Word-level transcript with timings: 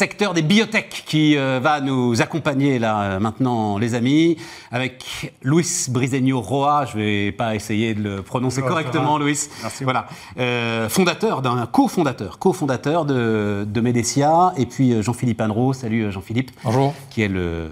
secteur 0.00 0.32
des 0.32 0.40
biotech 0.40 1.04
qui 1.06 1.36
euh, 1.36 1.60
va 1.62 1.82
nous 1.82 2.22
accompagner 2.22 2.78
là 2.78 3.02
euh, 3.02 3.20
maintenant, 3.20 3.76
les 3.76 3.94
amis, 3.94 4.38
avec 4.72 5.34
Luis 5.42 5.88
Briseño 5.90 6.40
Roa. 6.40 6.86
Je 6.86 6.96
vais 6.96 7.32
pas 7.32 7.54
essayer 7.54 7.92
de 7.92 8.02
le 8.02 8.22
prononcer 8.22 8.62
correctement, 8.62 9.18
Luis. 9.18 9.50
Merci. 9.60 9.84
Voilà, 9.84 10.06
Euh, 10.38 10.88
fondateur 10.88 11.42
d'un 11.42 11.66
cofondateur, 11.66 12.38
cofondateur 12.38 13.04
de, 13.04 13.66
de 13.68 13.80
Medecia, 13.82 14.54
et 14.56 14.64
puis 14.64 14.94
euh, 14.94 15.02
Jean-Philippe 15.02 15.42
Annereau. 15.42 15.74
Salut 15.74 16.10
Jean-Philippe. 16.10 16.50
Bonjour. 16.64 16.94
Qui 17.10 17.20
est 17.20 17.28
le 17.28 17.68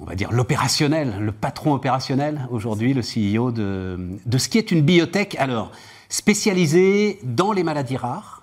on 0.00 0.06
va 0.06 0.14
dire 0.14 0.32
l'opérationnel, 0.32 1.18
le 1.20 1.32
patron 1.32 1.74
opérationnel 1.74 2.48
aujourd'hui, 2.50 2.94
le 2.94 3.02
CEO 3.02 3.50
de, 3.50 3.98
de 4.24 4.38
ce 4.38 4.48
qui 4.48 4.56
est 4.56 4.70
une 4.70 4.80
biotech, 4.80 5.36
alors 5.38 5.72
spécialisée 6.08 7.18
dans 7.22 7.52
les 7.52 7.64
maladies 7.64 7.98
rares. 7.98 8.35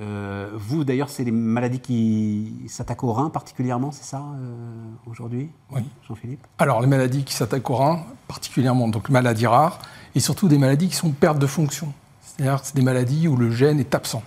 Euh, 0.00 0.48
vous 0.54 0.84
d'ailleurs, 0.84 1.10
c'est 1.10 1.24
les 1.24 1.30
maladies 1.30 1.80
qui 1.80 2.62
s'attaquent 2.66 3.04
aux 3.04 3.12
reins 3.12 3.28
particulièrement, 3.28 3.90
c'est 3.92 4.04
ça 4.04 4.18
euh, 4.36 5.10
aujourd'hui 5.10 5.50
Oui. 5.70 5.82
Jean-Philippe? 6.08 6.46
Alors, 6.58 6.80
les 6.80 6.86
maladies 6.86 7.24
qui 7.24 7.34
s'attaquent 7.34 7.68
aux 7.68 7.76
reins, 7.76 8.04
particulièrement 8.26 8.88
donc 8.88 9.10
maladies 9.10 9.46
rares, 9.46 9.80
et 10.14 10.20
surtout 10.20 10.48
des 10.48 10.58
maladies 10.58 10.88
qui 10.88 10.96
sont 10.96 11.10
perte 11.10 11.38
de 11.38 11.46
fonction. 11.46 11.92
C'est-à-dire 12.22 12.60
c'est 12.62 12.74
des 12.74 12.82
maladies 12.82 13.28
où 13.28 13.36
le 13.36 13.50
gène 13.50 13.80
est 13.80 13.94
absent. 13.94 14.22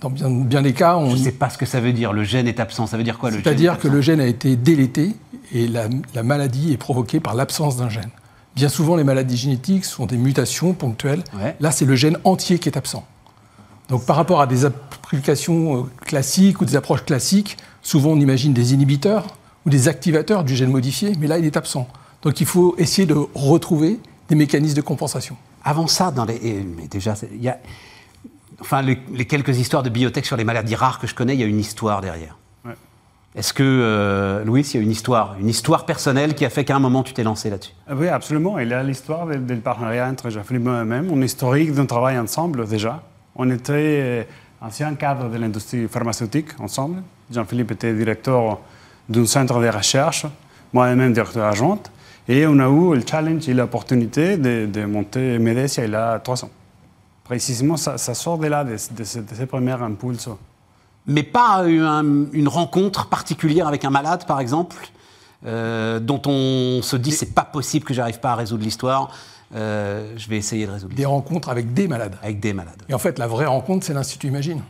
Dans 0.00 0.10
bien, 0.10 0.30
bien 0.30 0.62
des 0.62 0.72
cas, 0.72 0.96
on 0.96 1.10
Je 1.10 1.16
ne 1.16 1.24
sais 1.24 1.32
pas 1.32 1.50
ce 1.50 1.58
que 1.58 1.66
ça 1.66 1.80
veut 1.80 1.92
dire, 1.92 2.12
le 2.12 2.22
gène 2.24 2.46
est 2.46 2.60
absent, 2.60 2.86
ça 2.86 2.96
veut 2.96 3.04
dire 3.04 3.18
quoi 3.18 3.30
le 3.30 3.36
gène 3.36 3.44
C'est-à-dire 3.44 3.74
est 3.74 3.78
que 3.78 3.88
le 3.88 4.00
gène 4.00 4.20
a 4.20 4.26
été 4.26 4.54
délété 4.54 5.16
et 5.52 5.66
la, 5.66 5.88
la 6.14 6.22
maladie 6.22 6.72
est 6.72 6.76
provoquée 6.76 7.18
par 7.20 7.34
l'absence 7.34 7.76
d'un 7.76 7.88
gène. 7.88 8.10
Bien 8.54 8.68
souvent, 8.68 8.94
les 8.94 9.04
maladies 9.04 9.36
génétiques 9.36 9.84
sont 9.84 10.06
des 10.06 10.16
mutations 10.16 10.74
ponctuelles. 10.74 11.24
Ouais. 11.34 11.56
Là, 11.58 11.72
c'est 11.72 11.84
le 11.84 11.96
gène 11.96 12.18
entier 12.22 12.60
qui 12.60 12.68
est 12.68 12.76
absent. 12.76 13.04
Donc, 13.88 14.04
par 14.06 14.16
rapport 14.16 14.40
à 14.40 14.46
des 14.46 14.64
applications 14.64 15.76
euh, 15.78 15.82
classiques 16.06 16.60
ou 16.60 16.64
des 16.64 16.76
approches 16.76 17.04
classiques, 17.04 17.56
souvent 17.82 18.10
on 18.10 18.16
imagine 18.20 18.52
des 18.52 18.72
inhibiteurs 18.74 19.26
ou 19.66 19.70
des 19.70 19.88
activateurs 19.88 20.44
du 20.44 20.56
gène 20.56 20.70
modifié, 20.70 21.12
mais 21.18 21.26
là, 21.26 21.38
il 21.38 21.44
est 21.44 21.56
absent. 21.56 21.86
Donc, 22.22 22.40
il 22.40 22.46
faut 22.46 22.74
essayer 22.78 23.06
de 23.06 23.16
retrouver 23.34 23.98
des 24.28 24.34
mécanismes 24.34 24.76
de 24.76 24.80
compensation. 24.80 25.36
Avant 25.62 25.86
ça, 25.86 26.10
dans 26.10 26.24
les, 26.24 26.64
mais 26.76 26.86
déjà, 26.88 27.14
il 27.32 27.42
y 27.42 27.48
a, 27.48 27.58
enfin, 28.60 28.80
les, 28.82 28.98
les 29.12 29.26
quelques 29.26 29.58
histoires 29.58 29.82
de 29.82 29.90
biotech 29.90 30.24
sur 30.24 30.36
les 30.36 30.44
maladies 30.44 30.74
rares 30.74 30.98
que 30.98 31.06
je 31.06 31.14
connais, 31.14 31.34
il 31.34 31.40
y 31.40 31.44
a 31.44 31.46
une 31.46 31.60
histoire 31.60 32.00
derrière. 32.00 32.38
Ouais. 32.64 32.72
Est-ce 33.34 33.52
que, 33.52 33.62
euh, 33.62 34.44
Louis, 34.44 34.62
il 34.62 34.76
y 34.76 34.80
a 34.80 34.82
une 34.82 34.90
histoire, 34.90 35.36
une 35.40 35.48
histoire 35.48 35.84
personnelle 35.86 36.34
qui 36.34 36.44
a 36.46 36.50
fait 36.50 36.64
qu'à 36.64 36.76
un 36.76 36.80
moment 36.80 37.02
tu 37.02 37.12
t'es 37.12 37.22
lancé 37.24 37.50
là-dessus? 37.50 37.72
Ah 37.88 37.94
Oui, 37.94 38.08
absolument. 38.08 38.58
Il 38.58 38.68
y 38.68 38.72
a 38.74 38.82
l'histoire 38.82 39.26
de- 39.26 39.34
du 39.36 39.56
partenariat 39.56 40.08
entre 40.08 40.30
Jean-Philippe 40.30 40.62
et 40.62 40.68
moi-même, 40.68 41.10
un 41.12 41.22
historique 41.22 41.72
d'un 41.74 41.86
travail 41.86 42.18
ensemble 42.18 42.66
déjà. 42.68 43.02
On 43.36 43.50
était 43.50 43.72
euh, 43.72 44.24
anciens 44.60 44.94
cadres 44.94 45.28
de 45.28 45.36
l'industrie 45.38 45.88
pharmaceutique 45.88 46.48
ensemble. 46.60 47.02
Jean-Philippe 47.32 47.72
était 47.72 47.92
directeur 47.92 48.60
d'un 49.08 49.26
centre 49.26 49.60
de 49.60 49.68
recherche, 49.68 50.26
moi-même 50.72 51.12
directeur 51.12 51.44
adjoint. 51.46 51.80
Et 52.28 52.46
on 52.46 52.58
a 52.58 52.68
eu 52.68 52.94
le 52.94 53.02
challenge 53.08 53.48
et 53.48 53.54
l'opportunité 53.54 54.36
de, 54.36 54.66
de 54.66 54.84
monter 54.86 55.38
Medecia 55.38 55.84
il 55.84 55.92
y 55.92 55.94
a 55.94 56.18
trois 56.20 56.44
ans. 56.44 56.50
Précisément, 57.24 57.76
ça, 57.76 57.98
ça 57.98 58.14
sort 58.14 58.38
de 58.38 58.46
là, 58.46 58.64
de, 58.64 58.72
de 58.72 59.04
ces, 59.04 59.20
de 59.22 59.34
ces 59.34 59.46
premiers 59.46 59.72
impulses. 59.72 60.28
Mais 61.06 61.22
pas 61.22 61.64
une 61.66 62.48
rencontre 62.48 63.08
particulière 63.08 63.68
avec 63.68 63.84
un 63.84 63.90
malade, 63.90 64.24
par 64.26 64.40
exemple, 64.40 64.76
euh, 65.44 66.00
dont 66.00 66.22
on 66.24 66.80
se 66.82 66.96
dit 66.96 67.12
c'est 67.12 67.34
pas 67.34 67.44
possible 67.44 67.84
que 67.84 67.92
j'arrive 67.92 68.20
pas 68.20 68.32
à 68.32 68.36
résoudre 68.36 68.64
l'histoire. 68.64 69.10
Euh, 69.54 70.12
je 70.16 70.28
vais 70.28 70.36
essayer 70.36 70.66
de 70.66 70.72
résoudre 70.72 70.94
Des 70.94 71.04
rencontres 71.04 71.48
avec 71.48 71.72
des 71.74 71.88
malades. 71.88 72.16
avec 72.22 72.40
des 72.40 72.52
malades. 72.52 72.82
Et 72.88 72.94
en 72.94 72.98
fait, 72.98 73.18
la 73.18 73.26
vraie 73.26 73.46
rencontre, 73.46 73.84
c'est 73.86 73.94
l'Institut 73.94 74.28
Imagine. 74.28 74.62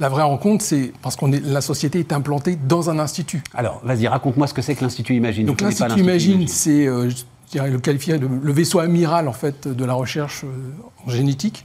La 0.00 0.08
vraie 0.08 0.24
rencontre, 0.24 0.64
c'est 0.64 0.92
parce 1.02 1.14
que 1.14 1.24
la 1.26 1.60
société 1.60 2.00
est 2.00 2.12
implantée 2.12 2.56
dans 2.56 2.90
un 2.90 2.98
institut. 2.98 3.42
Alors, 3.54 3.80
vas-y, 3.84 4.08
raconte-moi 4.08 4.46
ce 4.46 4.54
que 4.54 4.62
c'est 4.62 4.74
que 4.74 4.82
l'Institut 4.82 5.14
Imagine. 5.14 5.46
Donc 5.46 5.60
l'Institut 5.60 6.00
Imagine, 6.00 6.48
c'est, 6.48 6.86
euh, 6.86 7.08
je 7.08 7.16
dirais, 7.50 7.70
le 7.70 7.78
qualifier 7.78 8.18
de 8.18 8.26
le 8.26 8.52
vaisseau 8.52 8.80
amiral 8.80 9.28
en 9.28 9.32
fait 9.32 9.68
de 9.68 9.84
la 9.84 9.94
recherche 9.94 10.42
euh, 10.44 10.72
en 11.06 11.10
génétique, 11.10 11.64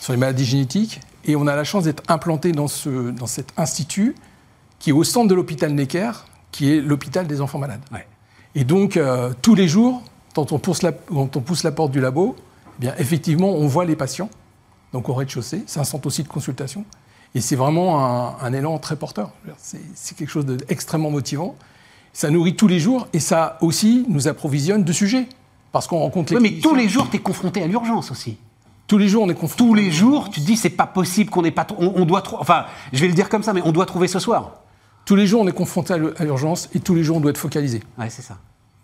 sur 0.00 0.12
les 0.12 0.18
maladies 0.18 0.44
génétiques. 0.44 1.00
Et 1.24 1.36
on 1.36 1.46
a 1.46 1.56
la 1.56 1.64
chance 1.64 1.84
d'être 1.84 2.02
implanté 2.08 2.52
dans, 2.52 2.68
ce, 2.68 3.10
dans 3.10 3.26
cet 3.26 3.52
institut 3.56 4.14
qui 4.78 4.90
est 4.90 4.94
au 4.94 5.04
centre 5.04 5.28
de 5.28 5.34
l'hôpital 5.34 5.72
Necker, 5.72 6.12
qui 6.52 6.72
est 6.72 6.80
l'hôpital 6.80 7.26
des 7.26 7.40
enfants 7.40 7.58
malades. 7.58 7.82
Ouais. 7.92 8.06
Et 8.54 8.64
donc 8.64 8.96
euh, 8.96 9.32
tous 9.40 9.54
les 9.54 9.68
jours, 9.68 10.02
quand 10.34 10.52
on 10.52 10.58
pousse 10.58 10.82
la, 10.82 10.92
quand 10.92 11.36
on 11.36 11.40
pousse 11.40 11.62
la 11.62 11.72
porte 11.72 11.90
du 11.92 12.00
labo, 12.00 12.36
eh 12.78 12.80
bien 12.80 12.94
effectivement, 12.98 13.50
on 13.50 13.66
voit 13.66 13.84
les 13.84 13.96
patients. 13.96 14.30
Donc 14.92 15.08
au 15.08 15.14
rez-de-chaussée, 15.14 15.62
c'est 15.66 15.80
un 15.80 15.84
centre 15.84 16.06
aussi 16.06 16.22
de 16.22 16.28
consultation. 16.28 16.84
Et 17.34 17.40
c'est 17.40 17.56
vraiment 17.56 18.04
un, 18.04 18.36
un 18.40 18.52
élan 18.52 18.78
très 18.78 18.96
porteur. 18.96 19.30
C'est 19.94 20.16
quelque 20.16 20.30
chose 20.30 20.46
d'extrêmement 20.46 21.10
motivant. 21.10 21.54
Ça 22.12 22.28
nourrit 22.28 22.56
tous 22.56 22.66
les 22.66 22.80
jours 22.80 23.06
et 23.12 23.20
ça 23.20 23.56
aussi 23.60 24.04
nous 24.08 24.26
approvisionne 24.26 24.82
de 24.82 24.92
sujets. 24.92 25.28
Parce 25.70 25.86
qu'on 25.86 26.00
rencontre 26.00 26.34
Oui, 26.34 26.42
les 26.42 26.56
mais 26.56 26.60
tous 26.60 26.74
les 26.74 26.88
jours, 26.88 27.08
tu 27.08 27.16
es 27.16 27.20
confronté 27.20 27.62
à 27.62 27.68
l'urgence 27.68 28.10
aussi. 28.10 28.36
Tous 28.88 28.98
les 28.98 29.08
jours, 29.08 29.22
on 29.22 29.28
est 29.28 29.34
confronté. 29.34 29.62
Tous 29.62 29.74
les 29.74 29.92
jours, 29.92 30.28
tu 30.30 30.40
te 30.40 30.46
dis 30.46 30.56
c'est 30.56 30.70
pas 30.70 30.86
possible 30.86 31.30
qu'on 31.30 31.42
n'ait 31.42 31.52
pas. 31.52 31.64
On, 31.78 31.92
on 31.94 32.04
doit. 32.04 32.24
Enfin, 32.40 32.64
je 32.92 33.00
vais 33.00 33.06
le 33.06 33.14
dire 33.14 33.28
comme 33.28 33.44
ça, 33.44 33.52
mais 33.52 33.62
on 33.64 33.70
doit 33.70 33.86
trouver 33.86 34.08
ce 34.08 34.18
soir. 34.18 34.62
Tous 35.04 35.14
les 35.14 35.28
jours, 35.28 35.42
on 35.42 35.46
est 35.46 35.52
confronté 35.52 35.94
à 35.94 36.24
l'urgence 36.24 36.68
et 36.74 36.80
tous 36.80 36.96
les 36.96 37.04
jours, 37.04 37.18
on 37.18 37.20
doit 37.20 37.30
être 37.30 37.38
focalisé. 37.38 37.80
Ouais, 37.96 38.10
c'est 38.10 38.22
ça. 38.22 38.38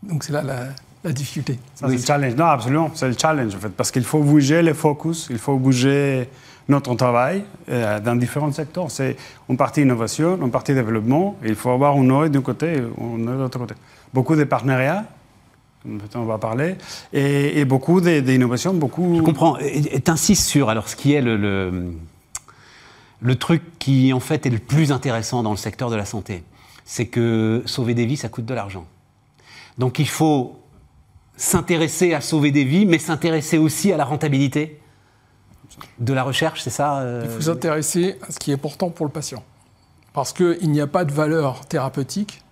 Donc 0.05 0.23
c'est 0.23 0.33
là 0.33 0.43
la, 0.45 0.69
la 1.07 1.13
difficulté. 1.13 1.59
Ça, 1.75 1.89
c'est 1.89 1.97
le 1.97 2.03
challenge. 2.03 2.35
Non, 2.35 2.47
absolument, 2.47 2.91
c'est 2.95 3.09
le 3.09 3.17
challenge 3.19 3.55
en 3.55 3.59
fait, 3.59 3.69
parce 3.71 3.91
qu'il 3.91 4.05
faut 4.05 4.21
bouger 4.21 4.63
le 4.63 4.75
focus, 4.75 5.29
il 5.31 5.39
faut 5.39 5.57
bouger 5.57 6.29
notre 6.69 6.95
travail 6.97 7.45
euh, 7.69 8.01
dans 8.01 8.17
différents 8.17 8.53
secteurs. 8.53 8.91
C'est 8.91 9.17
une 9.49 9.57
partie 9.57 9.83
innovation, 9.83 10.37
une 10.43 10.51
partie 10.51 10.75
développement. 10.75 11.37
il 11.45 11.55
faut 11.55 11.71
avoir 11.71 11.97
un 11.97 12.11
œil 12.11 12.31
d'un 12.31 12.41
côté 12.43 12.75
et 12.75 12.79
un 12.81 13.27
œil 13.29 13.37
de 13.37 13.43
l'autre 13.43 13.59
côté. 13.59 13.75
Beaucoup 14.13 14.35
de 14.35 14.45
partenariats, 14.45 15.05
on 16.15 16.25
va 16.25 16.39
parler, 16.39 16.75
et, 17.13 17.61
et 17.61 17.65
beaucoup 17.65 18.01
d'innovations, 18.01 18.75
beaucoup. 18.75 19.17
Je 19.19 19.23
comprends. 19.23 19.57
Et 19.59 20.01
tu 20.01 20.11
insistes 20.11 20.47
sur 20.49 20.69
alors 20.69 20.89
ce 20.89 20.97
qui 20.97 21.13
est 21.15 21.23
le, 21.23 21.37
le, 21.37 21.93
le 23.21 23.35
truc 23.37 23.63
qui 23.79 24.13
en 24.13 24.21
fait 24.21 24.45
est 24.47 24.51
le 24.51 24.59
plus 24.59 24.91
intéressant 24.91 25.45
dans 25.45 25.53
le 25.53 25.57
secteur 25.57 25.89
de 25.91 25.97
la 25.97 26.05
santé, 26.05 26.43
c'est 26.85 27.07
que 27.07 27.63
sauver 27.67 27.95
des 27.95 28.07
vies, 28.07 28.17
ça 28.17 28.29
coûte 28.29 28.47
de 28.47 28.55
l'argent. 28.55 28.87
Donc 29.79 30.01
il 30.01 30.09
faut 30.09 30.57
s'intéresser 31.37 32.15
à 32.15 32.21
sauver 32.21 32.51
des 32.51 32.65
vies, 32.65 32.87
mais 32.87 32.99
s'intéresser 32.99 33.59
aussi 33.59 33.93
à 33.93 33.97
la 33.97 34.05
rentabilité 34.05 34.81
de 35.99 36.13
la 36.13 36.23
recherche, 36.23 36.63
c'est 36.63 36.71
ça 36.71 37.01
euh, 37.01 37.23
Il 37.25 37.31
faut 37.31 37.43
s'intéresser 37.43 38.19
à 38.27 38.33
ce 38.33 38.39
qui 38.39 38.51
est 38.51 38.55
important 38.55 38.91
pour 38.91 39.07
le 39.07 39.13
patient. 39.13 39.43
Parce 40.13 40.33
qu'il 40.33 40.71
n'y 40.71 40.81
a 40.81 40.87
pas 40.87 41.05
de 41.05 41.13
valeur 41.13 41.67
thérapeutique. 41.67 42.43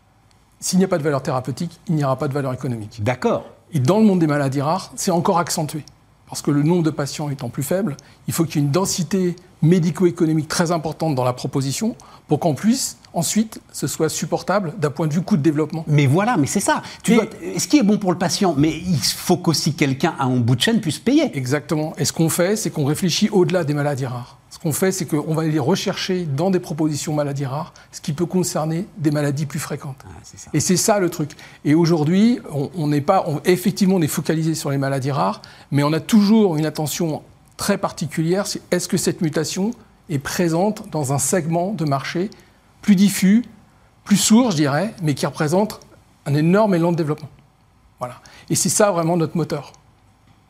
S'il 0.60 0.78
n'y 0.78 0.84
a 0.84 0.88
pas 0.88 0.98
de 0.98 1.02
valeur 1.02 1.22
thérapeutique, 1.22 1.80
il 1.88 1.94
n'y 1.94 2.04
aura 2.04 2.18
pas 2.18 2.28
de 2.28 2.34
valeur 2.34 2.52
économique. 2.52 3.02
D'accord. 3.02 3.46
Et 3.72 3.80
dans 3.80 3.98
le 3.98 4.04
monde 4.04 4.18
des 4.18 4.26
maladies 4.26 4.60
rares, 4.60 4.92
c'est 4.96 5.10
encore 5.10 5.38
accentué. 5.38 5.84
Parce 6.28 6.42
que 6.42 6.50
le 6.50 6.62
nombre 6.62 6.82
de 6.82 6.90
patients 6.90 7.30
étant 7.30 7.48
plus 7.48 7.62
faible, 7.62 7.96
il 8.28 8.34
faut 8.34 8.44
qu'il 8.44 8.56
y 8.56 8.58
ait 8.58 8.66
une 8.66 8.72
densité 8.72 9.36
médico-économique 9.64 10.48
très 10.48 10.70
importante 10.70 11.14
dans 11.14 11.24
la 11.24 11.32
proposition 11.32 11.96
pour 12.28 12.38
qu'en 12.40 12.54
plus, 12.54 12.96
ensuite, 13.12 13.60
ce 13.72 13.86
soit 13.86 14.08
supportable 14.08 14.72
d'un 14.78 14.90
point 14.90 15.06
de 15.06 15.12
vue 15.12 15.20
coût 15.22 15.36
de 15.36 15.42
développement. 15.42 15.84
Mais 15.86 16.06
voilà, 16.06 16.36
mais 16.36 16.46
c'est 16.46 16.60
ça. 16.60 16.82
Tu 17.02 17.12
Mais- 17.12 17.16
dois- 17.18 17.26
ce 17.58 17.68
qui 17.68 17.78
est 17.78 17.82
bon 17.82 17.98
pour 17.98 18.12
le 18.12 18.18
patient, 18.18 18.54
mais 18.56 18.70
il 18.70 18.98
faut 18.98 19.36
qu'aussi 19.36 19.74
quelqu'un 19.74 20.14
à 20.18 20.24
un 20.24 20.36
bout 20.36 20.56
de 20.56 20.60
chaîne 20.60 20.80
puisse 20.80 20.98
payer. 20.98 21.36
Exactement. 21.36 21.92
Et 21.98 22.04
ce 22.04 22.12
qu'on 22.12 22.28
fait, 22.30 22.56
c'est 22.56 22.70
qu'on 22.70 22.84
réfléchit 22.84 23.28
au-delà 23.30 23.64
des 23.64 23.74
maladies 23.74 24.06
rares. 24.06 24.38
Ce 24.50 24.58
qu'on 24.58 24.72
fait, 24.72 24.92
c'est 24.92 25.04
qu'on 25.04 25.34
va 25.34 25.42
aller 25.42 25.58
rechercher 25.58 26.24
dans 26.24 26.50
des 26.50 26.60
propositions 26.60 27.12
maladies 27.12 27.44
rares 27.44 27.74
ce 27.92 28.00
qui 28.00 28.12
peut 28.12 28.24
concerner 28.24 28.86
des 28.98 29.10
maladies 29.10 29.46
plus 29.46 29.58
fréquentes. 29.58 30.02
Ah, 30.06 30.20
ça. 30.22 30.50
Et 30.54 30.60
c'est 30.60 30.76
ça 30.76 30.98
le 31.00 31.10
truc. 31.10 31.32
Et 31.64 31.74
aujourd'hui, 31.74 32.38
on 32.52 32.70
on 32.76 32.86
n'est 32.86 33.00
pas, 33.02 33.24
on- 33.26 33.40
effectivement, 33.44 33.96
on 33.96 34.02
est 34.02 34.06
focalisé 34.06 34.54
sur 34.54 34.70
les 34.70 34.78
maladies 34.78 35.10
rares, 35.10 35.42
mais 35.72 35.82
on 35.82 35.92
a 35.92 36.00
toujours 36.00 36.56
une 36.56 36.66
attention 36.66 37.22
très 37.56 37.78
particulière. 37.78 38.46
C'est 38.46 38.62
est-ce 38.70 38.88
que 38.88 38.96
cette 38.96 39.20
mutation 39.20 39.72
est 40.08 40.18
présente 40.18 40.88
dans 40.90 41.12
un 41.12 41.18
segment 41.18 41.72
de 41.72 41.84
marché 41.84 42.30
plus 42.82 42.96
diffus, 42.96 43.44
plus 44.04 44.16
sourd, 44.16 44.50
je 44.50 44.56
dirais, 44.56 44.94
mais 45.02 45.14
qui 45.14 45.26
représente 45.26 45.80
un 46.26 46.34
énorme 46.34 46.74
élan 46.74 46.92
de 46.92 46.96
développement. 46.96 47.30
Voilà. 47.98 48.16
Et 48.50 48.54
c'est 48.54 48.68
ça 48.68 48.90
vraiment 48.90 49.16
notre 49.16 49.36
moteur. 49.36 49.72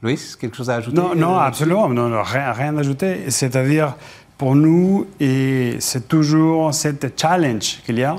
Louis, 0.02 0.18
quelque 0.38 0.56
chose 0.56 0.70
à 0.70 0.76
ajouter 0.76 0.96
Non, 0.96 1.14
non, 1.14 1.36
euh, 1.36 1.40
absolument, 1.40 1.88
non, 1.88 2.08
non, 2.08 2.22
rien, 2.22 2.52
rien 2.52 2.76
à 2.76 2.80
ajouter. 2.80 3.30
C'est-à-dire, 3.30 3.94
pour 4.36 4.54
nous, 4.54 5.06
et 5.20 5.76
c'est 5.78 6.08
toujours 6.08 6.74
cette 6.74 7.18
challenge 7.20 7.80
qu'il 7.86 7.98
y 7.98 8.04
a 8.04 8.16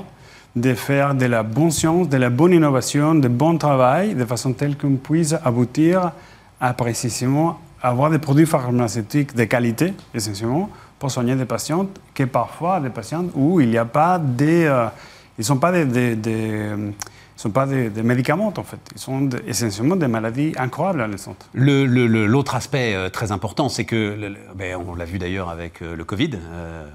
de 0.56 0.72
faire 0.72 1.14
de 1.14 1.26
la 1.26 1.42
bonne 1.42 1.70
science, 1.70 2.08
de 2.08 2.16
la 2.16 2.30
bonne 2.30 2.54
innovation, 2.54 3.14
de 3.14 3.28
bon 3.28 3.58
travail, 3.58 4.14
de 4.14 4.24
façon 4.24 4.54
telle 4.54 4.76
qu'on 4.78 4.96
puisse 4.96 5.34
aboutir 5.44 6.12
à 6.60 6.72
précisément 6.72 7.60
avoir 7.88 8.10
des 8.10 8.18
produits 8.18 8.46
pharmaceutiques 8.46 9.34
de 9.34 9.44
qualité, 9.44 9.94
essentiellement, 10.14 10.70
pour 10.98 11.10
soigner 11.10 11.36
des 11.36 11.44
patients, 11.44 11.88
que 12.14 12.24
parfois 12.24 12.80
des 12.80 12.90
patients 12.90 13.26
où 13.34 13.60
il 13.60 13.68
n'y 13.70 13.78
a 13.78 13.84
pas 13.84 14.18
des... 14.18 14.64
euh, 14.64 14.86
ils 15.38 15.42
ne 15.42 15.44
sont 15.44 15.58
pas 15.58 15.72
des... 15.72 16.16
des- 16.16 16.66
sont 17.36 17.52
médicaments, 18.02 18.50
en 18.56 18.62
fait. 18.62 18.78
Ils 18.94 18.98
sont 18.98 19.28
essentiellement 19.46 19.96
des 19.96 20.08
maladies 20.08 20.54
incroyables 20.56 21.02
à 21.02 21.06
naissance. 21.06 21.36
Le- 21.52 21.84
le- 21.84 22.06
le- 22.06 22.26
L'autre 22.26 22.54
aspect 22.54 22.94
euh, 22.94 23.10
très 23.10 23.30
important, 23.30 23.68
c'est 23.68 23.84
que, 23.84 24.34
ben, 24.54 24.78
on 24.88 24.94
l'a 24.94 25.04
vu 25.04 25.18
d'ailleurs 25.18 25.50
avec 25.50 25.82
euh, 25.82 25.94
le 25.94 26.04
Covid, 26.04 26.30
euh, 26.34 26.88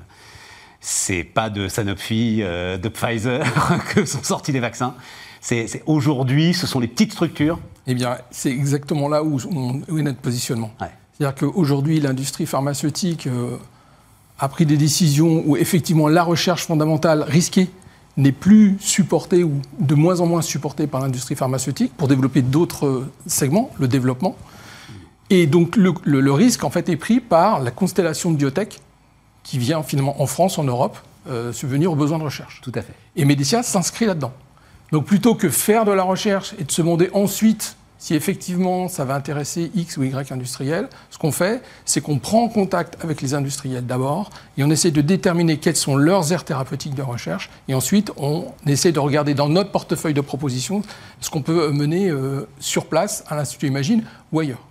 c'est 0.80 1.24
pas 1.24 1.52
de 1.52 1.68
Sanofi, 1.68 2.38
de 2.42 2.90
Pfizer 2.90 3.44
que 3.94 4.04
sont 4.06 4.24
sortis 4.24 4.52
les 4.52 4.60
vaccins. 4.60 4.96
C'est 5.42 5.84
aujourd'hui, 5.86 6.56
ce 6.56 6.66
sont 6.66 6.80
les 6.80 6.88
petites 6.88 7.12
structures. 7.14 7.60
Eh 7.88 7.94
bien, 7.94 8.18
c'est 8.30 8.52
exactement 8.52 9.08
là 9.08 9.24
où, 9.24 9.40
où, 9.90 9.98
est 9.98 10.04
notre 10.04 10.20
positionnement. 10.20 10.72
C'est-à-dire 11.14 11.36
qu'aujourd'hui, 11.36 12.00
l'industrie 12.00 12.46
pharmaceutique 12.46 13.28
euh, 13.28 13.58
a 14.40 14.48
pris 14.48 14.66
des 14.66 14.78
décisions 14.78 15.44
où 15.46 15.58
effectivement 15.58 16.08
la 16.08 16.24
recherche 16.24 16.66
fondamentale 16.66 17.24
risquée 17.24 17.70
n'est 18.18 18.32
plus 18.32 18.78
supportée 18.80 19.44
ou 19.44 19.62
de 19.80 19.96
moins 19.96 20.20
en 20.20 20.26
moins 20.26 20.42
supportée 20.42 20.88
par 20.88 21.02
l'industrie 21.02 21.36
pharmaceutique 21.36 21.94
pour 21.96 22.08
développer 22.08 22.42
d'autres 22.42 23.06
segments, 23.26 23.72
le 23.80 23.88
développement. 23.88 24.36
Et 25.30 25.48
donc 25.48 25.78
le, 25.78 26.32
risque 26.32 26.64
en 26.64 26.70
fait 26.70 26.90
est 26.90 26.98
pris 26.98 27.20
par 27.20 27.62
la 27.62 27.72
constellation 27.72 28.32
de 28.32 28.38
biotech 28.38 28.80
qui 29.44 29.58
vient 29.58 29.82
finalement 29.82 30.22
en 30.22 30.26
France, 30.26 30.58
en 30.60 30.64
Europe, 30.64 30.98
euh, 31.30 31.54
subvenir 31.54 31.92
aux 31.92 31.96
besoins 31.96 32.20
de 32.20 32.24
recherche. 32.24 32.60
Tout 32.62 32.72
à 32.76 32.82
fait. 32.82 32.94
Et 33.16 33.26
Medicia 33.26 33.64
s'inscrit 33.64 34.06
là-dedans. 34.06 34.34
Donc 34.92 35.06
plutôt 35.06 35.36
que 35.36 35.50
faire 35.50 35.86
de 35.86 35.92
la 35.92 36.04
recherche 36.04 36.54
et 36.60 36.64
de 36.64 36.72
se 36.72 36.82
demander 36.82 37.10
ensuite 37.14 37.76
si 38.02 38.16
effectivement 38.16 38.88
ça 38.88 39.06
va 39.06 39.14
intéresser 39.14 39.72
X 39.76 39.98
ou 39.98 40.04
Y 40.04 40.32
industriel, 40.32 40.90
ce 41.12 41.20
qu'on 41.20 41.32
fait, 41.32 41.62
c'est 41.86 42.02
qu'on 42.02 42.18
prend 42.18 42.50
contact 42.50 42.98
avec 43.04 43.22
les 43.22 43.36
industriels 43.36 43.86
d'abord 43.86 44.32
et 44.58 44.64
on 44.64 44.72
essaie 44.72 44.90
de 44.90 45.02
déterminer 45.02 45.58
quelles 45.58 45.76
sont 45.76 45.96
leurs 45.96 46.34
aires 46.34 46.44
thérapeutiques 46.44 46.96
de 46.96 47.04
recherche 47.04 47.52
et 47.68 47.76
ensuite 47.76 48.12
on 48.18 48.48
essaie 48.66 48.92
de 48.92 49.00
regarder 49.00 49.36
dans 49.36 49.50
notre 49.50 49.70
portefeuille 49.70 50.16
de 50.16 50.22
propositions 50.22 50.82
ce 51.20 51.30
qu'on 51.30 51.44
peut 51.44 51.72
mener 51.72 52.10
euh, 52.10 52.48
sur 52.60 52.88
place 52.88 53.24
à 53.28 53.36
l'Institut 53.36 53.68
Imagine 53.68 54.04
ou 54.32 54.40
ailleurs. 54.40 54.66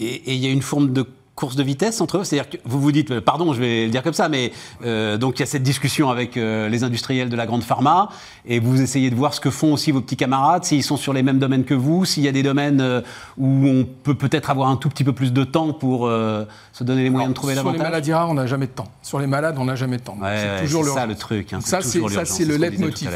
Et 0.00 0.34
il 0.34 0.44
y 0.44 0.48
a 0.48 0.50
une 0.50 0.62
forme 0.62 0.92
de 0.92 1.06
course 1.38 1.54
de 1.54 1.62
vitesse 1.62 2.00
entre 2.00 2.18
eux 2.18 2.24
C'est-à-dire 2.24 2.50
que 2.50 2.56
vous 2.64 2.80
vous 2.80 2.90
dites, 2.90 3.20
pardon, 3.20 3.52
je 3.52 3.60
vais 3.60 3.84
le 3.84 3.90
dire 3.90 4.02
comme 4.02 4.12
ça, 4.12 4.28
mais 4.28 4.52
euh, 4.84 5.16
donc 5.16 5.38
il 5.38 5.40
y 5.40 5.42
a 5.44 5.46
cette 5.46 5.62
discussion 5.62 6.10
avec 6.10 6.36
euh, 6.36 6.68
les 6.68 6.82
industriels 6.82 7.28
de 7.28 7.36
la 7.36 7.46
grande 7.46 7.62
pharma, 7.62 8.08
et 8.44 8.58
vous 8.58 8.82
essayez 8.82 9.08
de 9.08 9.14
voir 9.14 9.32
ce 9.32 9.40
que 9.40 9.50
font 9.50 9.72
aussi 9.72 9.92
vos 9.92 10.00
petits 10.00 10.16
camarades, 10.16 10.64
s'ils 10.64 10.82
sont 10.82 10.96
sur 10.96 11.12
les 11.12 11.22
mêmes 11.22 11.38
domaines 11.38 11.64
que 11.64 11.74
vous, 11.74 12.04
s'il 12.04 12.24
y 12.24 12.28
a 12.28 12.32
des 12.32 12.42
domaines 12.42 12.80
euh, 12.80 13.02
où 13.36 13.66
on 13.68 13.84
peut 13.84 14.16
peut-être 14.16 14.50
avoir 14.50 14.68
un 14.68 14.76
tout 14.76 14.88
petit 14.88 15.04
peu 15.04 15.12
plus 15.12 15.32
de 15.32 15.44
temps 15.44 15.72
pour 15.72 16.08
se 16.08 16.84
donner 16.84 17.04
les 17.04 17.10
moyens 17.10 17.30
de 17.30 17.34
trouver 17.34 17.54
l'avantage. 17.54 17.76
Sur 17.76 17.84
les 17.84 17.90
maladies 17.90 18.12
rares, 18.12 18.30
on 18.30 18.34
n'a 18.34 18.46
jamais 18.46 18.66
de 18.66 18.72
temps. 18.72 18.88
Sur 19.02 19.20
les 19.20 19.28
malades, 19.28 19.56
on 19.58 19.64
n'a 19.66 19.76
jamais 19.76 19.98
de 19.98 20.02
temps. 20.02 20.18
c'est 20.20 20.64
toujours 20.64 20.84
ça 20.86 21.06
le 21.06 21.14
truc. 21.14 21.52
Hein, 21.52 21.60
ça, 21.60 21.80
c'est 21.82 22.44
le 22.44 22.56
leitmotiv. 22.56 23.10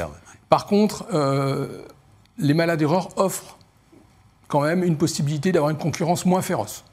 Par 0.48 0.66
contre, 0.66 1.06
les 2.38 2.54
maladies 2.54 2.84
rares 2.84 3.08
offrent 3.16 3.58
quand 4.46 4.60
même 4.60 4.84
une 4.84 4.96
possibilité 4.96 5.50
d'avoir 5.50 5.70
une 5.70 5.78
concurrence 5.78 6.24
moins 6.24 6.42
féroce. 6.42 6.84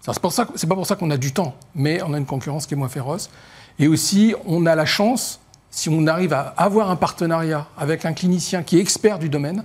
C'est 0.00 0.20
pas 0.68 0.74
pour 0.74 0.86
ça 0.86 0.96
qu'on 0.96 1.10
a 1.10 1.16
du 1.16 1.32
temps, 1.32 1.54
mais 1.74 2.00
on 2.02 2.14
a 2.14 2.18
une 2.18 2.26
concurrence 2.26 2.66
qui 2.66 2.74
est 2.74 2.76
moins 2.76 2.88
féroce. 2.88 3.30
Et 3.78 3.88
aussi, 3.88 4.34
on 4.46 4.66
a 4.66 4.74
la 4.74 4.86
chance, 4.86 5.40
si 5.70 5.88
on 5.88 6.06
arrive 6.06 6.32
à 6.32 6.54
avoir 6.56 6.90
un 6.90 6.96
partenariat 6.96 7.66
avec 7.76 8.04
un 8.04 8.12
clinicien 8.12 8.62
qui 8.62 8.78
est 8.78 8.80
expert 8.80 9.18
du 9.18 9.28
domaine, 9.28 9.64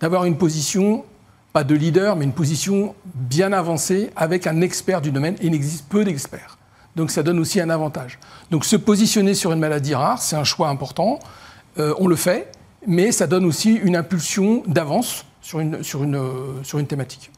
d'avoir 0.00 0.24
une 0.24 0.36
position, 0.36 1.04
pas 1.52 1.64
de 1.64 1.74
leader, 1.74 2.16
mais 2.16 2.24
une 2.24 2.32
position 2.32 2.94
bien 3.14 3.52
avancée 3.52 4.10
avec 4.16 4.46
un 4.46 4.60
expert 4.60 5.00
du 5.00 5.10
domaine. 5.10 5.36
Il 5.42 5.54
existe 5.54 5.86
peu 5.88 6.04
d'experts. 6.04 6.58
Donc 6.96 7.10
ça 7.10 7.22
donne 7.22 7.38
aussi 7.38 7.60
un 7.60 7.70
avantage. 7.70 8.18
Donc 8.50 8.64
se 8.64 8.76
positionner 8.76 9.34
sur 9.34 9.52
une 9.52 9.58
maladie 9.58 9.94
rare, 9.94 10.20
c'est 10.20 10.36
un 10.36 10.44
choix 10.44 10.68
important. 10.68 11.18
Euh, 11.78 11.94
on 11.98 12.08
le 12.08 12.16
fait, 12.16 12.50
mais 12.86 13.12
ça 13.12 13.26
donne 13.26 13.44
aussi 13.44 13.74
une 13.74 13.96
impulsion 13.96 14.62
d'avance 14.66 15.24
sur 15.42 15.60
une, 15.60 15.82
sur, 15.82 16.02
une, 16.02 16.18
sur 16.62 16.78
une 16.78 16.86
thématique. 16.86 17.30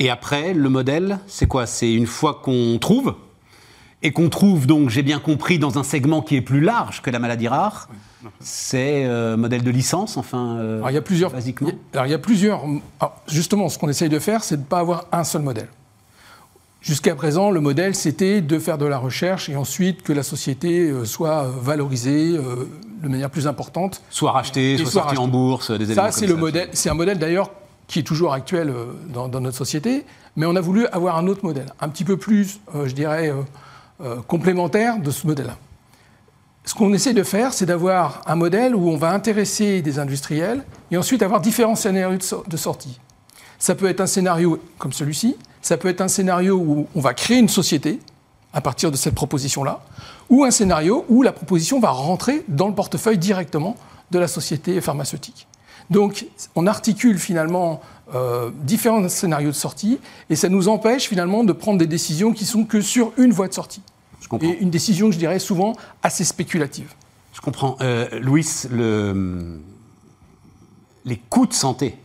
Et 0.00 0.08
après, 0.08 0.54
le 0.54 0.68
modèle, 0.70 1.18
c'est 1.26 1.46
quoi? 1.46 1.66
C'est 1.66 1.92
une 1.92 2.06
fois 2.06 2.40
qu'on 2.42 2.78
trouve, 2.80 3.14
et 4.02 4.12
qu'on 4.12 4.30
trouve 4.30 4.66
donc, 4.66 4.88
j'ai 4.88 5.02
bien 5.02 5.18
compris, 5.18 5.58
dans 5.58 5.78
un 5.78 5.82
segment 5.82 6.22
qui 6.22 6.36
est 6.36 6.40
plus 6.40 6.60
large 6.60 7.02
que 7.02 7.10
la 7.10 7.18
maladie 7.18 7.48
rare, 7.48 7.90
c'est 8.40 9.04
euh, 9.04 9.36
modèle 9.36 9.62
de 9.62 9.70
licence, 9.70 10.16
enfin, 10.16 10.56
euh, 10.56 10.78
alors, 10.78 10.90
il 10.90 10.94
y 10.94 10.96
a 10.96 11.02
plusieurs, 11.02 11.30
basiquement 11.30 11.70
Alors 11.92 12.06
il 12.06 12.10
y 12.10 12.14
a 12.14 12.18
plusieurs... 12.18 12.64
justement, 13.28 13.68
ce 13.68 13.78
qu'on 13.78 13.90
essaye 13.90 14.08
de 14.08 14.18
faire, 14.18 14.42
c'est 14.42 14.56
de 14.56 14.62
ne 14.62 14.66
pas 14.66 14.78
avoir 14.78 15.04
un 15.12 15.22
seul 15.22 15.42
modèle. 15.42 15.68
Jusqu'à 16.80 17.14
présent, 17.14 17.50
le 17.50 17.60
modèle, 17.60 17.94
c'était 17.94 18.40
de 18.40 18.58
faire 18.58 18.78
de 18.78 18.86
la 18.86 18.96
recherche 18.96 19.50
et 19.50 19.56
ensuite 19.56 20.02
que 20.02 20.14
la 20.14 20.22
société 20.22 20.88
euh, 20.88 21.04
soit 21.04 21.46
valorisée 21.60 22.38
de 23.02 23.08
manière 23.08 23.28
plus 23.28 23.46
importante. 23.46 24.00
Soit 24.08 24.32
rachetée, 24.32 24.78
soit, 24.78 24.90
sortie 24.90 25.18
en 25.18 25.28
bourse, 25.28 25.70
des 25.70 25.94
ça, 25.94 26.10
c'est 26.10 26.26
le 26.26 26.36
modèle. 26.36 26.70
C'est 26.72 26.88
un 26.88 26.94
modèle 26.94 27.18
d'ailleurs 27.18 27.50
qui 27.90 27.98
est 27.98 28.04
toujours 28.04 28.32
actuel 28.32 28.70
euh, 28.70 28.92
dans, 29.08 29.28
notre 29.40 29.56
société, 29.56 30.06
mais 30.36 30.46
on 30.46 30.54
a 30.54 30.60
voulu 30.60 30.86
avoir 30.86 31.18
un 31.18 31.26
autre 31.26 31.44
modèle, 31.44 31.66
un 31.80 31.88
petit 31.88 32.04
peu 32.04 32.16
plus, 32.16 32.60
euh, 32.76 32.86
je 32.86 32.94
dirais, 32.94 33.34
euh, 34.00 34.22
complémentaire 34.28 35.00
de 35.00 35.10
ce 35.10 35.26
modèle-là. 35.26 35.56
Ce 36.64 36.72
qu'on 36.72 36.92
essaie 36.94 37.14
de 37.14 37.24
faire, 37.24 37.52
c'est 37.52 37.66
d'avoir 37.66 38.22
un 38.26 38.36
modèle 38.36 38.76
où 38.76 38.88
on 38.88 38.96
va 38.96 39.10
intéresser 39.10 39.82
des 39.82 39.98
industriels 39.98 40.64
et 40.92 40.96
ensuite 40.96 41.20
avoir 41.22 41.40
différents 41.40 41.74
scénarios 41.74 42.18
de, 42.46 42.56
sortie. 42.56 43.00
Ça 43.58 43.74
peut 43.74 43.88
être 43.88 44.00
un 44.00 44.06
scénario 44.06 44.62
comme 44.78 44.92
celui-ci, 44.92 45.36
ça 45.60 45.76
peut 45.76 45.88
être 45.88 46.00
un 46.00 46.08
scénario 46.08 46.58
où 46.58 46.86
on 46.94 47.00
va 47.00 47.12
créer 47.12 47.38
une 47.38 47.48
société 47.48 47.98
à 48.52 48.60
partir 48.60 48.92
de 48.92 48.96
cette 48.96 49.16
proposition-là, 49.16 49.80
ou 50.28 50.44
un 50.44 50.52
scénario 50.52 51.04
où 51.08 51.22
la 51.22 51.32
proposition 51.32 51.80
va 51.80 51.90
rentrer 51.90 52.44
dans 52.46 52.68
le 52.68 52.74
portefeuille 52.74 53.18
directement 53.18 53.76
de 54.12 54.18
la 54.20 54.28
société 54.28 54.80
pharmaceutique. 54.80 55.48
Donc 55.90 56.26
on 56.54 56.66
articule 56.66 57.18
finalement 57.18 57.80
euh, 58.14 58.50
différents 58.62 59.08
scénarios 59.08 59.50
de 59.50 59.56
sortie 59.56 59.98
et 60.30 60.36
ça 60.36 60.48
nous 60.48 60.68
empêche 60.68 61.08
finalement 61.08 61.44
de 61.44 61.52
prendre 61.52 61.78
des 61.78 61.86
décisions 61.86 62.32
qui 62.32 62.44
sont 62.44 62.64
que 62.64 62.80
sur 62.80 63.12
une 63.18 63.32
voie 63.32 63.48
de 63.48 63.54
sortie. 63.54 63.82
Je 64.20 64.28
comprends. 64.28 64.48
Et 64.48 64.58
une 64.60 64.70
décision, 64.70 65.10
je 65.10 65.18
dirais, 65.18 65.38
souvent 65.38 65.74
assez 66.02 66.24
spéculative. 66.24 66.92
Je 67.32 67.40
comprends. 67.40 67.76
Euh, 67.80 68.08
Louis, 68.20 68.46
les 71.04 71.16
coûts 71.16 71.46
de 71.46 71.52
santé 71.52 71.96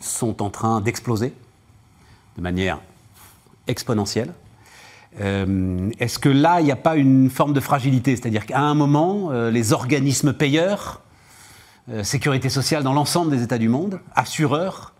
sont 0.00 0.42
en 0.42 0.50
train 0.50 0.80
d'exploser 0.80 1.32
de 2.36 2.42
manière 2.42 2.80
exponentielle. 3.66 4.32
Euh, 5.20 5.90
est-ce 5.98 6.18
que 6.18 6.28
là, 6.28 6.60
il 6.60 6.64
n'y 6.64 6.72
a 6.72 6.76
pas 6.76 6.96
une 6.96 7.30
forme 7.30 7.52
de 7.52 7.60
fragilité? 7.60 8.16
C'est-à-dire 8.16 8.44
qu'à 8.44 8.60
un 8.60 8.74
moment, 8.74 9.30
les 9.50 9.72
organismes 9.72 10.32
payeurs 10.32 11.02
sécurité 12.02 12.48
sociale 12.48 12.82
dans 12.82 12.92
l'ensemble 12.92 13.30
des 13.30 13.42
États 13.42 13.58
du 13.58 13.68
monde, 13.68 14.00
assureurs, 14.14 14.92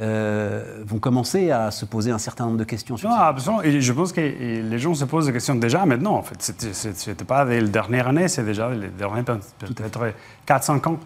euh, 0.00 0.82
vont 0.84 0.98
commencer 0.98 1.52
à 1.52 1.70
se 1.70 1.84
poser 1.84 2.10
un 2.10 2.18
certain 2.18 2.46
nombre 2.46 2.56
de 2.56 2.64
questions 2.64 2.96
sur 2.96 3.08
non, 3.08 3.14
Absolument. 3.14 3.62
Et 3.62 3.80
je 3.80 3.92
pense 3.92 4.12
que 4.12 4.20
les 4.20 4.78
gens 4.80 4.92
se 4.92 5.04
posent 5.04 5.26
des 5.26 5.32
questions 5.32 5.54
déjà 5.54 5.86
maintenant. 5.86 6.16
En 6.16 6.22
fait, 6.22 6.42
c'était 6.72 7.24
pas 7.24 7.44
les 7.44 7.62
dernières 7.62 8.08
années, 8.08 8.26
c'est 8.26 8.42
déjà 8.42 8.70
les 8.70 8.88
dernières 8.88 9.24
peut-être 9.24 10.12
4-5 10.48 10.88
ans. 10.88 10.98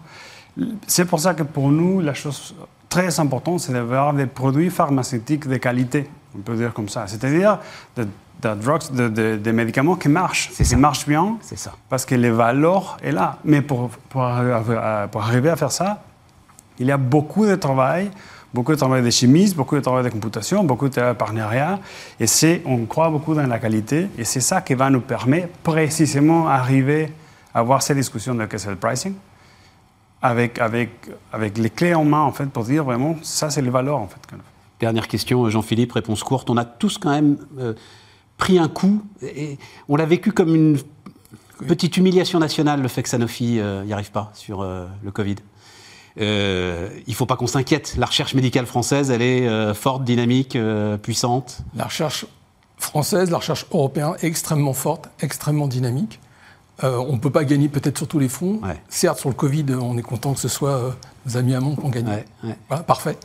C'est 0.87 1.05
pour 1.05 1.19
ça 1.19 1.35
que 1.35 1.43
pour 1.43 1.69
nous, 1.69 2.01
la 2.01 2.15
chose 2.15 2.55
très 2.89 3.19
importante, 3.19 3.59
c'est 3.59 3.73
d'avoir 3.73 4.13
des 4.15 4.25
produits 4.25 4.71
pharmaceutiques 4.71 5.47
de 5.47 5.57
qualité, 5.57 6.09
on 6.35 6.39
peut 6.39 6.55
dire 6.55 6.73
comme 6.73 6.89
ça. 6.89 7.05
C'est-à-dire 7.07 7.59
de 7.95 8.07
drugs, 8.55 9.41
des 9.41 9.51
médicaments 9.51 9.95
qui 9.95 10.09
marchent, 10.09 10.51
qui 10.51 10.75
marchent 10.75 11.07
bien. 11.07 11.37
C'est 11.41 11.57
ça. 11.57 11.73
Parce 11.89 12.05
que 12.05 12.15
les 12.15 12.29
valeurs 12.29 12.97
est 13.03 13.11
là. 13.11 13.37
Mais 13.43 13.61
pour, 13.61 13.89
pour, 14.09 14.23
arriver 14.23 15.49
à 15.49 15.55
faire 15.55 15.71
ça, 15.71 16.01
il 16.79 16.87
y 16.87 16.91
a 16.91 16.97
beaucoup 16.97 17.45
de 17.45 17.55
travail, 17.55 18.09
beaucoup 18.53 18.71
de 18.71 18.77
travail 18.77 19.03
de 19.03 19.09
chimistes, 19.09 19.55
beaucoup 19.55 19.75
de 19.75 19.81
travail 19.81 20.05
de 20.05 20.09
computation, 20.09 20.63
beaucoup 20.63 20.87
de 20.87 21.13
partenariat. 21.13 21.79
Et 22.19 22.27
c'est, 22.27 22.61
on 22.65 22.85
croit 22.85 23.09
beaucoup 23.09 23.33
dans 23.33 23.45
la 23.45 23.59
qualité. 23.59 24.07
Et 24.17 24.23
c'est 24.23 24.41
ça 24.41 24.61
qui 24.61 24.73
va 24.73 24.89
nous 24.89 25.01
permettre 25.01 25.49
précisément 25.61 26.45
d'arriver 26.45 27.11
à 27.53 27.59
avoir 27.59 27.81
ces 27.81 27.95
discussions 27.95 28.35
de 28.35 28.45
qu'est-ce 28.45 28.69
le 28.69 28.75
pricing. 28.77 29.15
Avec, 30.21 30.59
avec, 30.59 30.89
avec 31.31 31.57
les 31.57 31.69
clés 31.69 31.93
en 31.93 32.03
main, 32.03 32.21
en 32.21 32.31
fait, 32.33 32.45
pour 32.45 32.63
dire 32.63 32.83
vraiment, 32.83 33.15
ça, 33.21 33.49
c'est 33.49 33.61
les 33.61 33.69
valeurs, 33.69 33.99
en 33.99 34.07
fait. 34.07 34.19
Dernière 34.79 35.07
question, 35.07 35.49
Jean-Philippe, 35.49 35.91
réponse 35.93 36.23
courte. 36.23 36.49
On 36.49 36.57
a 36.57 36.65
tous 36.65 36.97
quand 36.97 37.09
même 37.09 37.37
euh, 37.59 37.73
pris 38.37 38.57
un 38.57 38.67
coup. 38.67 39.03
Et 39.21 39.59
on 39.87 39.95
l'a 39.95 40.05
vécu 40.05 40.31
comme 40.31 40.55
une 40.55 40.79
petite 41.67 41.97
humiliation 41.97 42.39
nationale, 42.39 42.81
le 42.81 42.87
fait 42.87 43.03
que 43.03 43.09
Sanofi 43.09 43.43
n'y 43.43 43.59
euh, 43.59 43.91
arrive 43.91 44.11
pas 44.11 44.31
sur 44.33 44.61
euh, 44.61 44.87
le 45.03 45.11
Covid. 45.11 45.35
Euh, 46.19 46.89
il 47.05 47.11
ne 47.11 47.15
faut 47.15 47.25
pas 47.25 47.35
qu'on 47.35 47.47
s'inquiète. 47.47 47.95
La 47.97 48.07
recherche 48.07 48.33
médicale 48.33 48.65
française, 48.65 49.11
elle 49.11 49.21
est 49.21 49.73
forte, 49.73 50.03
dynamique, 50.03 50.57
puissante. 51.03 51.59
La 51.75 51.85
recherche 51.85 52.25
française, 52.77 53.29
la 53.29 53.37
recherche 53.37 53.65
européenne 53.71 54.13
est 54.21 54.27
extrêmement 54.27 54.73
forte, 54.73 55.09
extrêmement 55.21 55.67
dynamique. 55.67 56.19
on 56.81 57.13
ne 57.13 57.19
peut 57.19 57.29
pas 57.29 57.43
gagner 57.43 57.69
peut-être 57.69 57.97
sur 57.97 58.07
tous 58.07 58.19
les 58.19 58.29
fronts. 58.29 58.59
Certes, 58.89 59.19
sur 59.19 59.29
le 59.29 59.35
Covid, 59.35 59.65
on 59.79 59.97
est 59.97 60.01
content 60.01 60.33
que 60.33 60.39
ce 60.39 60.47
soit 60.47 60.95
nos 61.25 61.37
amis 61.37 61.53
allemands 61.53 61.75
qui 61.75 61.85
ont 61.85 61.89
gagné. 61.89 62.25
parfait. 62.85 63.17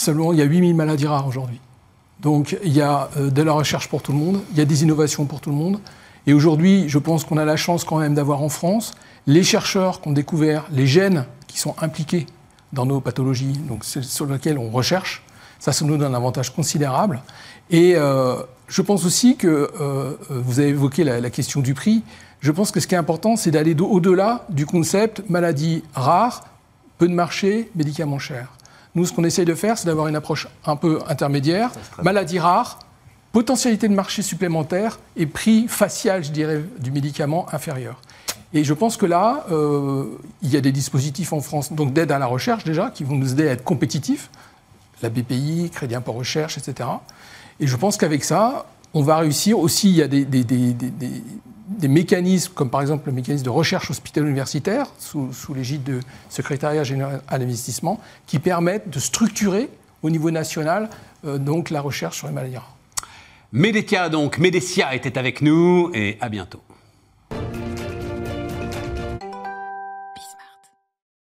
Seulement, 0.00 0.32
il 0.32 0.38
y 0.38 0.42
a 0.42 0.46
8000 0.46 0.74
maladies 0.74 1.06
rares 1.06 1.26
aujourd'hui. 1.26 1.60
Donc 2.20 2.56
il 2.64 2.72
y 2.72 2.80
a 2.80 3.10
euh, 3.16 3.30
de 3.30 3.42
la 3.42 3.52
recherche 3.52 3.88
pour 3.88 4.02
tout 4.02 4.12
le 4.12 4.18
monde, 4.18 4.40
il 4.52 4.58
y 4.58 4.60
a 4.60 4.64
des 4.64 4.82
innovations 4.82 5.26
pour 5.26 5.40
tout 5.40 5.50
le 5.50 5.56
monde. 5.56 5.80
Et 6.26 6.32
aujourd'hui, 6.32 6.88
je 6.88 6.98
pense 6.98 7.24
qu'on 7.24 7.38
a 7.38 7.44
la 7.44 7.56
chance 7.56 7.84
quand 7.84 7.98
même 7.98 8.14
d'avoir 8.14 8.42
en 8.42 8.48
France 8.48 8.92
les 9.26 9.42
chercheurs 9.42 10.00
qui 10.00 10.08
ont 10.08 10.12
découvert 10.12 10.66
les 10.70 10.86
gènes 10.86 11.24
qui 11.46 11.58
sont 11.58 11.74
impliqués 11.80 12.26
dans 12.72 12.86
nos 12.86 13.00
pathologies, 13.00 13.52
donc 13.68 13.84
sur 13.84 14.26
lesquels 14.26 14.58
on 14.58 14.70
recherche. 14.70 15.22
Ça, 15.58 15.72
ça 15.72 15.84
nous 15.84 15.96
donne 15.96 16.14
un 16.14 16.16
avantage 16.16 16.54
considérable. 16.54 17.20
Et 17.70 17.94
euh, 17.96 18.36
Je 18.68 18.82
pense 18.82 19.04
aussi 19.04 19.36
que 19.36 19.70
euh, 19.80 20.16
vous 20.30 20.60
avez 20.60 20.68
évoqué 20.68 21.04
la, 21.04 21.30
question 21.30 21.60
du 21.60 21.74
prix. 21.74 22.02
Je 22.40 22.52
pense 22.52 22.70
que 22.70 22.80
ce 22.80 22.86
qui 22.86 22.94
est 22.94 22.98
important, 22.98 23.36
c'est 23.36 23.50
d'aller 23.50 23.74
au-delà 23.78 24.46
du 24.48 24.64
concept 24.64 25.22
maladie 25.28 25.82
rare, 25.92 26.44
peu 26.98 27.08
de 27.08 27.14
marché, 27.14 27.70
médicaments 27.74 28.18
chers. 28.18 28.48
Nous, 28.94 29.06
ce 29.06 29.12
qu'on 29.12 29.24
essaye 29.24 29.44
de 29.44 29.54
faire, 29.54 29.78
c'est 29.78 29.86
d'avoir 29.86 30.08
une 30.08 30.16
approche 30.16 30.48
un 30.66 30.76
peu 30.76 31.00
intermédiaire, 31.08 31.70
maladie 32.02 32.38
rare, 32.38 32.80
potentialité 33.32 33.88
de 33.88 33.94
marché 33.94 34.22
supplémentaire 34.22 34.98
et 35.16 35.26
prix 35.26 35.68
facial, 35.68 36.24
je 36.24 36.30
dirais, 36.30 36.64
du 36.78 36.90
médicament 36.90 37.46
inférieur. 37.52 38.00
Et 38.52 38.64
je 38.64 38.74
pense 38.74 38.96
que 38.96 39.06
là, 39.06 39.46
euh, 39.52 40.06
il 40.42 40.50
y 40.50 40.56
a 40.56 40.60
des 40.60 40.72
dispositifs 40.72 41.32
en 41.32 41.40
France 41.40 41.72
donc 41.72 41.92
d'aide 41.92 42.10
à 42.10 42.18
la 42.18 42.26
recherche 42.26 42.64
déjà 42.64 42.90
qui 42.90 43.04
vont 43.04 43.14
nous 43.14 43.32
aider 43.32 43.48
à 43.48 43.52
être 43.52 43.62
compétitifs, 43.62 44.28
la 45.02 45.08
BPI, 45.08 45.70
Crédit 45.72 45.94
Impôt 45.94 46.12
Recherche, 46.12 46.58
etc. 46.58 46.88
Et 47.60 47.66
je 47.66 47.76
pense 47.76 47.96
qu'avec 47.96 48.24
ça, 48.24 48.66
on 48.92 49.02
va 49.02 49.18
réussir. 49.18 49.58
Aussi, 49.58 49.90
il 49.90 49.96
y 49.96 50.02
a 50.02 50.08
des, 50.08 50.24
des, 50.24 50.42
des, 50.44 50.74
des, 51.80 51.88
mécanismes, 51.88 52.52
comme 52.54 52.70
par 52.70 52.80
exemple 52.80 53.06
le 53.06 53.12
mécanisme 53.12 53.44
de 53.44 53.50
recherche 53.50 53.90
hospitalo-universitaire, 53.90 54.86
sous, 54.98 55.32
sous 55.32 55.54
l'égide 55.54 55.82
du 55.82 56.00
Secrétariat 56.28 56.84
général 56.84 57.22
à 57.28 57.38
l'investissement, 57.38 58.00
qui 58.26 58.38
permettent 58.38 58.90
de 58.90 58.98
structurer 58.98 59.68
au 60.02 60.10
niveau 60.10 60.30
national 60.30 60.90
euh, 61.24 61.38
donc 61.38 61.70
la 61.70 61.80
recherche 61.80 62.18
sur 62.18 62.26
les 62.28 62.32
maladies 62.32 62.56
rares. 62.56 62.76
Donc, 64.10 64.38
était 64.94 65.18
avec 65.18 65.42
nous 65.42 65.90
et 65.92 66.16
à 66.20 66.28
bientôt. 66.28 66.60